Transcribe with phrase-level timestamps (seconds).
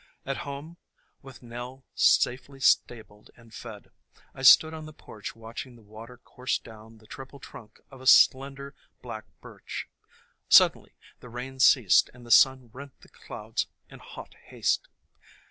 [0.25, 0.77] At home,
[1.21, 3.91] with Nell safely stabled and fed,
[4.33, 8.07] I stood on the porch watching the water course down the triple trunk of a
[8.07, 9.87] slender Black Birch.
[10.49, 14.87] Sud denly the rain ceased and the sun rent the clouds in hot haste.